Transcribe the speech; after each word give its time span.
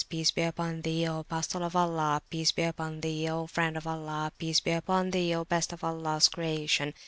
Peace 0.09 0.31
be 0.31 0.41
upon 0.41 0.81
Thee, 0.81 1.07
O 1.07 1.19
Apostle 1.19 1.61
of 1.63 1.75
Allah! 1.75 2.23
Peace 2.31 2.51
be 2.51 2.63
upon 2.63 3.01
Thee, 3.01 3.29
O 3.29 3.45
Friend 3.45 3.77
of 3.77 3.85
Allah! 3.85 4.31
Peace 4.39 4.59
be 4.59 4.71
upon 4.71 5.11
Thee, 5.11 5.35
O 5.35 5.45
best 5.45 5.73
of 5.73 5.83
Allah's 5.83 6.27
Creation! 6.27 6.95